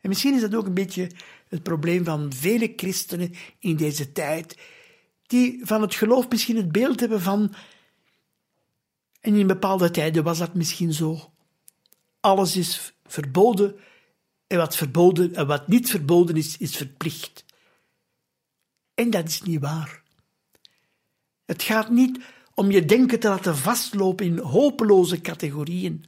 En 0.01 0.09
misschien 0.09 0.33
is 0.33 0.41
dat 0.41 0.55
ook 0.55 0.65
een 0.65 0.73
beetje 0.73 1.11
het 1.47 1.63
probleem 1.63 2.03
van 2.03 2.33
vele 2.33 2.73
christenen 2.75 3.33
in 3.59 3.75
deze 3.75 4.11
tijd, 4.11 4.57
die 5.27 5.59
van 5.65 5.81
het 5.81 5.95
geloof 5.95 6.29
misschien 6.29 6.55
het 6.55 6.71
beeld 6.71 6.99
hebben 6.99 7.21
van, 7.21 7.53
en 9.21 9.35
in 9.35 9.47
bepaalde 9.47 9.91
tijden 9.91 10.23
was 10.23 10.37
dat 10.37 10.53
misschien 10.53 10.93
zo, 10.93 11.33
alles 12.19 12.55
is 12.55 12.93
verboden 13.05 13.75
en 14.47 14.57
wat 14.57 14.75
verboden 14.75 15.35
en 15.35 15.47
wat 15.47 15.67
niet 15.67 15.89
verboden 15.89 16.35
is, 16.35 16.57
is 16.57 16.75
verplicht. 16.75 17.45
En 18.93 19.09
dat 19.09 19.27
is 19.27 19.41
niet 19.41 19.61
waar. 19.61 20.03
Het 21.45 21.63
gaat 21.63 21.89
niet 21.89 22.19
om 22.59 22.71
je 22.71 22.85
denken 22.85 23.19
te 23.19 23.27
laten 23.27 23.57
vastlopen 23.57 24.25
in 24.25 24.37
hopeloze 24.37 25.21
categorieën. 25.21 26.05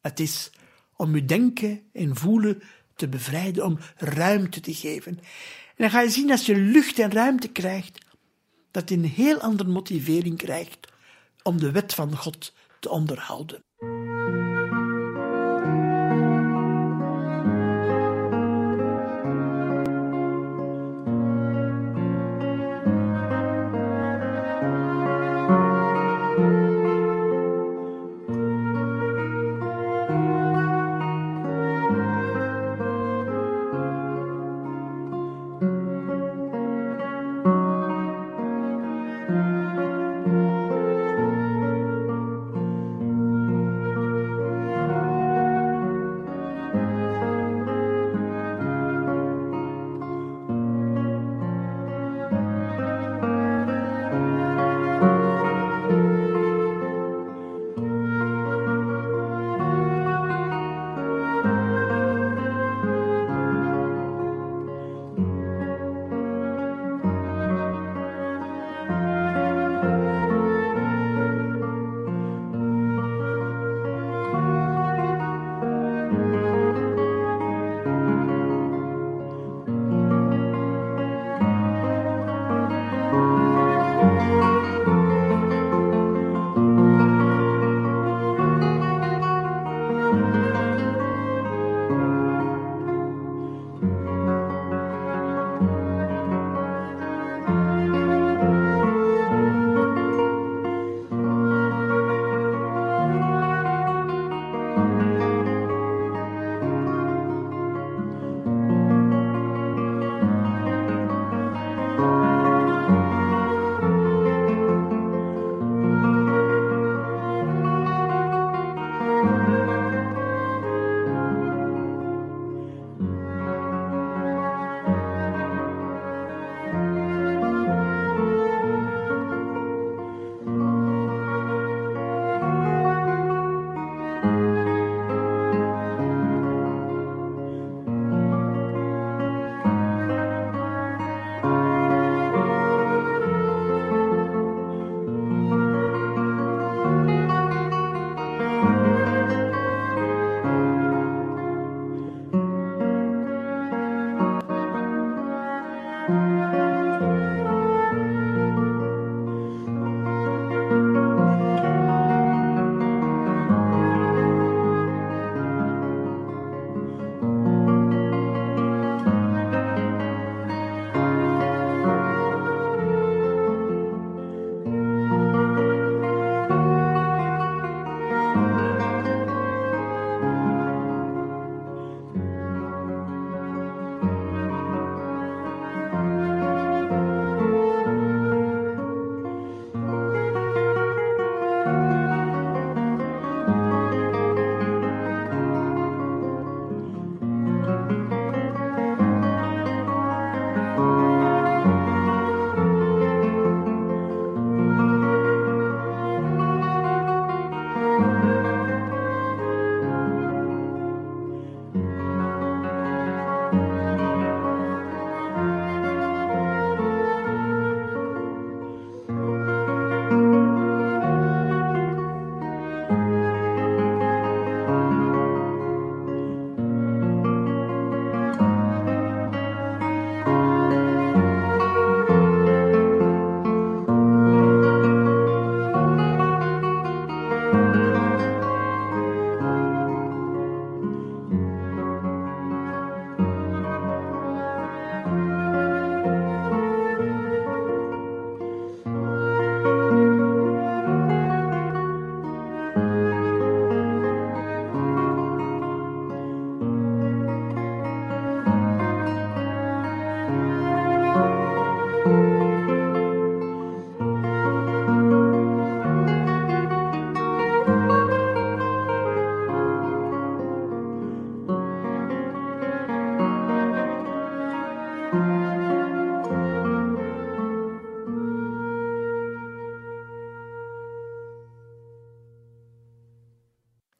Het 0.00 0.20
is 0.20 0.50
om 0.96 1.14
je 1.14 1.24
denken 1.24 1.82
en 1.92 2.16
voelen 2.16 2.62
te 2.94 3.08
bevrijden, 3.08 3.64
om 3.64 3.78
ruimte 3.96 4.60
te 4.60 4.74
geven. 4.74 5.18
En 5.66 5.74
dan 5.76 5.90
ga 5.90 6.00
je 6.00 6.10
zien 6.10 6.30
als 6.30 6.46
je 6.46 6.56
lucht 6.56 6.98
en 6.98 7.12
ruimte 7.12 7.48
krijgt, 7.48 7.98
dat 8.70 8.88
je 8.88 8.94
een 8.94 9.04
heel 9.04 9.40
andere 9.40 9.70
motivering 9.70 10.36
krijgt 10.36 10.88
om 11.42 11.58
de 11.58 11.70
wet 11.70 11.94
van 11.94 12.16
God 12.16 12.52
te 12.80 12.88
onderhouden. 12.88 13.65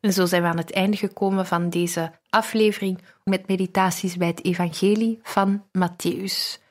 En 0.06 0.12
zo 0.12 0.26
zijn 0.26 0.42
we 0.42 0.48
aan 0.48 0.56
het 0.56 0.72
einde 0.72 0.96
gekomen 0.96 1.46
van 1.46 1.70
deze 1.70 2.12
aflevering 2.30 3.02
met 3.24 3.48
meditaties 3.48 4.16
bij 4.16 4.26
het 4.26 4.44
Evangelie 4.44 5.18
van 5.22 5.64
Matthäus. 5.78 6.62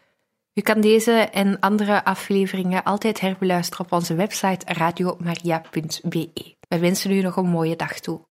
U 0.53 0.61
kan 0.61 0.81
deze 0.81 1.11
en 1.11 1.59
andere 1.59 2.05
afleveringen 2.05 2.83
altijd 2.83 3.19
herbeluisteren 3.19 3.85
op 3.85 3.91
onze 3.91 4.15
website 4.15 4.73
radiomaria.be. 4.73 6.55
Wij 6.67 6.79
wensen 6.79 7.11
u 7.11 7.21
nog 7.21 7.35
een 7.35 7.49
mooie 7.49 7.75
dag 7.75 7.99
toe. 7.99 8.21